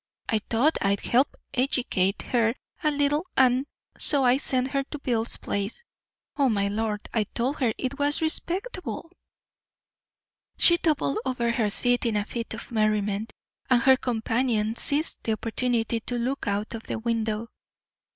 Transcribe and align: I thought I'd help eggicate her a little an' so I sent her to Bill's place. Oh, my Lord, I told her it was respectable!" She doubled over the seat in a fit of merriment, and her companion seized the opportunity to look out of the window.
I 0.27 0.39
thought 0.39 0.79
I'd 0.81 1.01
help 1.01 1.35
eggicate 1.53 2.23
her 2.23 2.55
a 2.83 2.89
little 2.89 3.23
an' 3.37 3.67
so 3.99 4.25
I 4.25 4.37
sent 4.37 4.69
her 4.69 4.83
to 4.85 4.97
Bill's 4.97 5.37
place. 5.37 5.83
Oh, 6.37 6.49
my 6.49 6.69
Lord, 6.69 7.07
I 7.13 7.25
told 7.25 7.59
her 7.59 7.71
it 7.77 7.99
was 7.99 8.19
respectable!" 8.19 9.11
She 10.57 10.77
doubled 10.77 11.19
over 11.23 11.51
the 11.51 11.69
seat 11.69 12.07
in 12.07 12.17
a 12.17 12.25
fit 12.25 12.51
of 12.55 12.71
merriment, 12.71 13.31
and 13.69 13.79
her 13.83 13.95
companion 13.95 14.75
seized 14.75 15.21
the 15.23 15.33
opportunity 15.33 15.99
to 15.99 16.17
look 16.17 16.47
out 16.47 16.73
of 16.73 16.81
the 16.81 16.97
window. 16.97 17.49